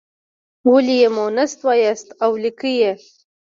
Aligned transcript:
ولې 0.71 0.95
یې 1.01 1.09
مونث 1.15 1.51
وایاست 1.65 2.07
او 2.23 2.31
لیکئ 2.43 2.73
یې. 2.81 2.93